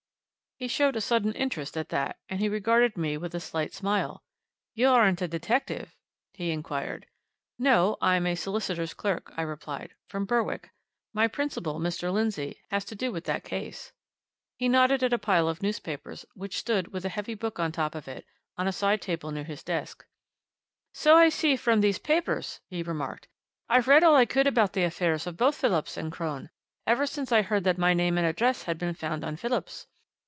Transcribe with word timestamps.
He 0.57 0.67
showed 0.67 0.95
a 0.95 1.01
sudden 1.01 1.33
interest 1.33 1.75
at 1.75 1.89
that, 1.89 2.19
and 2.29 2.39
he 2.39 2.47
regarded 2.47 2.95
me 2.95 3.17
with 3.17 3.33
a 3.33 3.39
slight 3.39 3.73
smile. 3.73 4.21
"You 4.75 4.89
aren't 4.89 5.19
a 5.23 5.27
detective?" 5.27 5.95
he 6.33 6.51
inquired. 6.51 7.07
"No 7.57 7.97
I'm 7.99 8.27
a 8.27 8.35
solicitor's 8.35 8.93
clerk," 8.93 9.33
I 9.35 9.41
replied. 9.41 9.95
"From 10.07 10.25
Berwick 10.25 10.69
my 11.13 11.27
principal, 11.27 11.79
Mr. 11.79 12.13
Lindsey, 12.13 12.61
has 12.69 12.85
to 12.85 12.95
do 12.95 13.11
with 13.11 13.23
that 13.23 13.43
case." 13.43 13.91
He 14.55 14.69
nodded 14.69 15.01
at 15.01 15.13
a 15.13 15.17
pile 15.17 15.49
of 15.49 15.63
newspapers, 15.63 16.27
which 16.35 16.59
stood, 16.59 16.89
with 16.93 17.05
a 17.05 17.09
heavy 17.09 17.33
book 17.33 17.57
on 17.57 17.71
top 17.71 17.95
of 17.95 18.07
it, 18.07 18.27
on 18.55 18.67
a 18.67 18.71
side 18.71 19.01
table 19.01 19.31
near 19.31 19.45
his 19.45 19.63
desk. 19.63 20.05
"So 20.93 21.15
I 21.17 21.29
see 21.29 21.55
from 21.55 21.81
these 21.81 21.97
papers," 21.97 22.59
he 22.69 22.83
remarked. 22.83 23.27
"I've 23.67 23.87
read 23.87 24.03
all 24.03 24.15
I 24.15 24.25
could 24.25 24.45
about 24.45 24.73
the 24.73 24.83
affairs 24.83 25.25
of 25.25 25.37
both 25.37 25.55
Phillips 25.55 25.97
and 25.97 26.11
Crone, 26.11 26.51
ever 26.85 27.07
since 27.07 27.31
I 27.31 27.41
heard 27.41 27.63
that 27.63 27.79
my 27.79 27.95
name 27.95 28.15
and 28.19 28.27
address 28.27 28.61
had 28.61 28.77
been 28.77 28.93
found 28.93 29.25
on 29.25 29.37
Phillips. 29.37 29.87